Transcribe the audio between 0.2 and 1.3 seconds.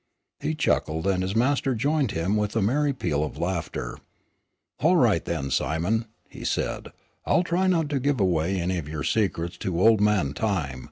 He chuckled, and